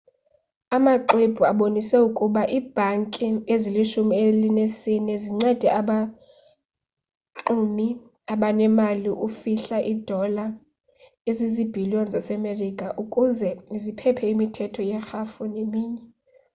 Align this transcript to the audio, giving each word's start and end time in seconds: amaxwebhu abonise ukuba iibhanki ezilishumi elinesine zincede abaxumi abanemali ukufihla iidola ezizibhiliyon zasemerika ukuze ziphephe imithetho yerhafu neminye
amaxwebhu 0.75 1.41
abonise 1.51 1.97
ukuba 2.09 2.41
iibhanki 2.57 3.27
ezilishumi 3.53 4.13
elinesine 4.25 5.13
zincede 5.23 5.67
abaxumi 5.79 7.87
abanemali 8.33 9.07
ukufihla 9.15 9.77
iidola 9.91 10.45
ezizibhiliyon 11.29 12.07
zasemerika 12.13 12.85
ukuze 13.03 13.49
ziphephe 13.81 14.23
imithetho 14.33 14.81
yerhafu 14.89 15.41
neminye 15.53 16.03